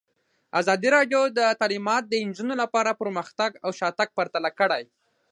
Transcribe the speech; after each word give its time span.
ازادي 0.59 0.89
راډیو 0.97 1.21
د 1.37 1.39
تعلیمات 1.61 2.03
د 2.07 2.13
نجونو 2.27 2.53
لپاره 2.61 2.97
پرمختګ 3.01 3.51
او 3.63 3.69
شاتګ 3.79 4.09
پرتله 4.17 4.49
کړی. 4.59 4.83